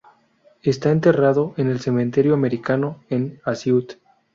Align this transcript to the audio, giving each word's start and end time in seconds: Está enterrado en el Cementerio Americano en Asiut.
Está 0.63 0.89
enterrado 0.89 1.53
en 1.57 1.67
el 1.69 1.79
Cementerio 1.79 2.33
Americano 2.33 3.03
en 3.11 3.39
Asiut. 3.45 3.97